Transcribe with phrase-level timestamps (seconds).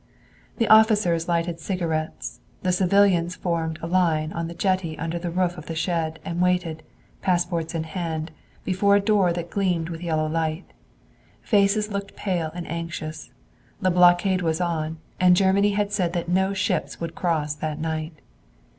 [0.57, 2.39] The officers lighted cigarettes.
[2.63, 6.41] The civilians formed a line on the jetty under the roof of the shed, and
[6.41, 6.81] waited,
[7.21, 8.31] passports in hand,
[8.65, 10.65] before a door that gleamed with yellow light.
[11.43, 13.29] Faces looked pale and anxious.
[13.79, 18.21] The blockade was on, and Germany had said that no ships would cross that night.